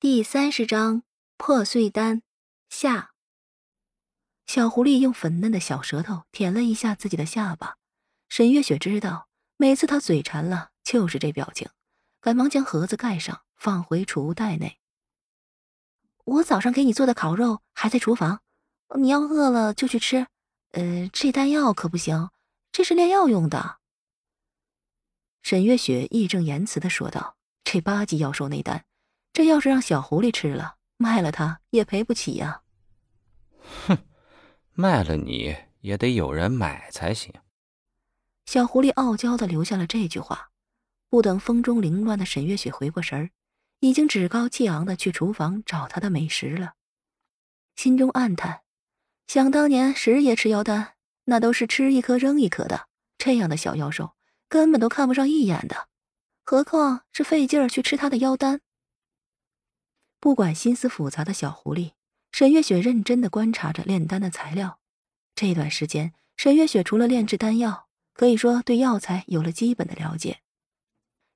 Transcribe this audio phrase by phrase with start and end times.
[0.00, 1.02] 第三十章
[1.36, 2.22] 破碎丹
[2.68, 3.10] 下。
[4.46, 7.74] 小狐狸用粉嫩的小舌头舔了一下自己的下巴。
[8.28, 11.68] 沈月雪知道，每次他嘴馋了就是这表情，
[12.20, 14.78] 赶忙将盒子盖上，放回储物袋内。
[16.24, 18.42] 我早上给你做的烤肉还在厨房，
[19.00, 20.28] 你要饿了就去吃。
[20.74, 22.30] 呃，这丹药可不行，
[22.70, 23.78] 这是炼药用的。
[25.42, 28.84] 沈月雪义正言辞的说道：“这八级妖兽内丹。”
[29.38, 32.62] 这要是让小狐狸吃了，卖了它也赔不起呀。
[33.86, 33.96] 哼，
[34.72, 37.32] 卖了你也得有人买才行。
[38.46, 40.50] 小狐狸傲娇的留下了这句话。
[41.08, 43.30] 不等风中凌乱的沈月雪回过神儿，
[43.78, 46.72] 已经趾高气昂的去厨房找她的美食了。
[47.76, 48.62] 心中暗叹：
[49.28, 50.94] 想当年十爷吃妖丹，
[51.26, 54.16] 那都是吃一颗扔一颗的，这样的小妖兽
[54.48, 55.86] 根本都看不上一眼的，
[56.44, 58.60] 何况是费劲儿去吃他的妖丹。
[60.20, 61.92] 不管心思复杂的小狐狸，
[62.32, 64.80] 沈月雪认真的观察着炼丹的材料。
[65.34, 70.40] 这段时间，沈月雪除了炼制丹药，可以说对药材有了基本的了解。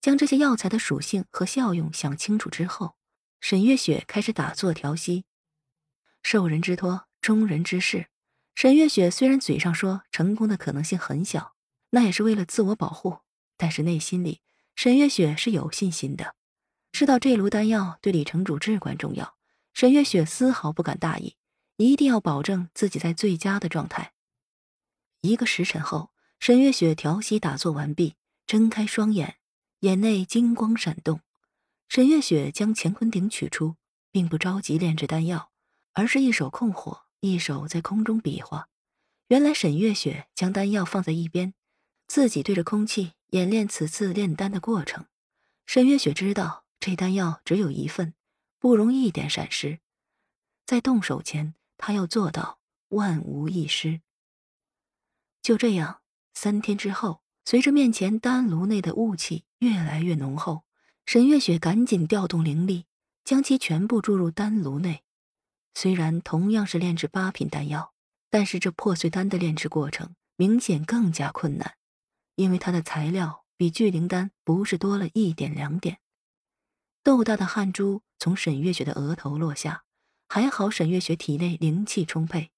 [0.00, 2.94] 将这些药材的属性和效用想清楚之后，
[3.40, 5.24] 沈月雪开始打坐调息。
[6.22, 8.06] 受人之托，忠人之事。
[8.54, 11.56] 沈月雪虽然嘴上说成功的可能性很小，
[11.90, 13.18] 那也是为了自我保护，
[13.56, 14.40] 但是内心里，
[14.76, 16.36] 沈月雪是有信心的。
[16.98, 19.36] 知道这炉丹药对李城主至关重要，
[19.72, 21.36] 沈月雪丝毫不敢大意，
[21.76, 24.14] 一定要保证自己在最佳的状态。
[25.20, 26.10] 一个时辰后，
[26.40, 28.16] 沈月雪调息打坐完毕，
[28.48, 29.36] 睁开双眼，
[29.82, 31.20] 眼内金光闪动。
[31.88, 33.76] 沈月雪将乾坤鼎取出，
[34.10, 35.52] 并不着急炼制丹药，
[35.92, 38.66] 而是一手控火，一手在空中比划。
[39.28, 41.54] 原来沈月雪将丹药放在一边，
[42.08, 45.06] 自己对着空气演练此次炼丹的过程。
[45.64, 46.64] 沈月雪知道。
[46.80, 48.14] 这丹药只有一份，
[48.58, 49.80] 不容一点闪失。
[50.64, 54.00] 在动手前，他要做到万无一失。
[55.42, 56.02] 就这样，
[56.34, 60.64] 三天之后，随着面前丹炉内的雾气越来越浓厚，
[61.06, 62.86] 沈月雪赶紧调动灵力，
[63.24, 65.02] 将其全部注入丹炉内。
[65.74, 67.94] 虽然同样是炼制八品丹药，
[68.30, 71.76] 但是这破碎丹的炼制过程明显更加困难，
[72.34, 75.98] 因为它的材料比聚灵丹不是多了一点两点。
[77.08, 79.84] 豆大的汗珠从沈月雪的额头落下，
[80.28, 82.50] 还好沈月雪体内灵气充沛，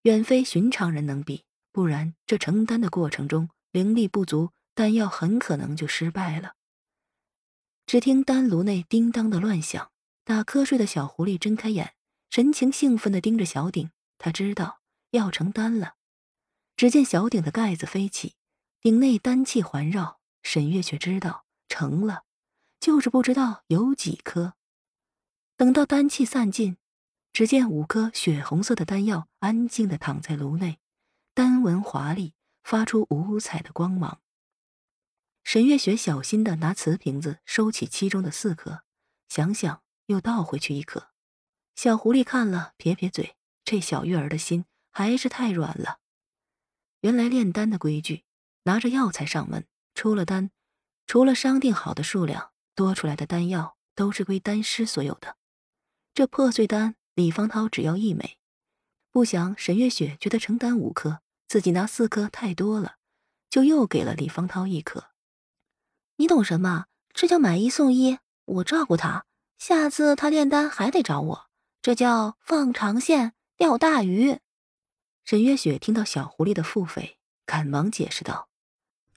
[0.00, 1.44] 远非寻常人能比。
[1.72, 6.54] 不然，这成丹的过程中灵力不足，丹药很可能就失败了。
[7.84, 9.90] 只听丹炉内叮当的乱响，
[10.24, 11.92] 打瞌睡的小狐狸睁开眼，
[12.30, 13.90] 神情兴奋地盯着小鼎。
[14.16, 14.80] 他知道
[15.10, 15.96] 要成丹了。
[16.76, 18.36] 只见小鼎的盖子飞起，
[18.80, 20.18] 鼎内丹气环绕。
[20.42, 22.22] 沈月雪知道成了。
[22.88, 24.54] 就是不知道有几颗。
[25.58, 26.78] 等到丹气散尽，
[27.34, 30.78] 只见五颗血红色的丹药安静的躺在炉内，
[31.34, 32.32] 丹纹华丽，
[32.62, 34.22] 发出五彩的光芒。
[35.44, 38.84] 沈月雪小心的拿瓷瓶子收起其中的四颗，
[39.28, 41.10] 想想又倒回去一颗。
[41.76, 45.98] 小狐狸看了，撇撇嘴，这小月儿的心还是太软了。
[47.02, 48.24] 原来炼丹的规矩，
[48.62, 50.50] 拿着药材上门，出了丹，
[51.06, 52.52] 除了商定好的数量。
[52.78, 55.36] 多出来的丹药都是归丹师所有的，
[56.14, 58.38] 这破碎丹李方涛只要一枚，
[59.10, 61.18] 不想沈月雪觉得成丹五颗，
[61.48, 62.98] 自己拿四颗太多了，
[63.50, 65.10] 就又给了李方涛一颗。
[66.18, 66.86] 你懂什么？
[67.12, 69.24] 这叫买一送一，我照顾他，
[69.58, 71.50] 下次他炼丹还得找我，
[71.82, 74.38] 这叫放长线钓大鱼。
[75.24, 78.48] 沈月雪听到小狐狸的腹诽，赶忙解释道：“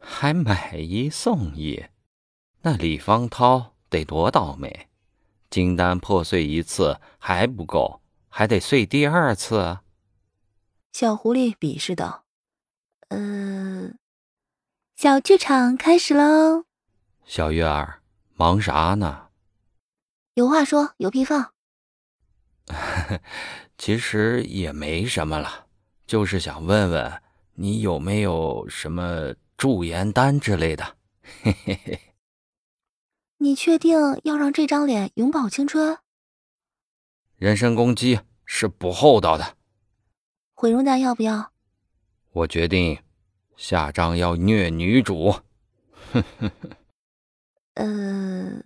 [0.01, 1.85] 还买一送一。”
[2.63, 4.87] 那李方涛得多倒霉，
[5.49, 9.79] 金丹破碎一次还不够，还得碎第二次。
[10.93, 12.25] 小狐狸鄙视道
[13.09, 13.93] ：“呃，
[14.95, 16.65] 小剧场开始喽。”
[17.25, 18.01] 小月儿，
[18.35, 19.29] 忙啥呢？
[20.35, 21.53] 有话说，有屁放。
[23.79, 25.65] 其实也没什么了，
[26.05, 27.21] 就是想问问
[27.55, 30.97] 你有没有什么驻颜丹之类的。
[31.41, 31.99] 嘿嘿嘿。
[33.41, 35.97] 你确定要让这张脸永葆青春？
[37.37, 39.57] 人身攻击是不厚道的。
[40.53, 41.51] 毁容丹要不要？
[42.33, 42.99] 我决定，
[43.57, 45.31] 下章要虐女主。
[46.11, 46.69] 哼哼哼。
[47.73, 48.61] 呃，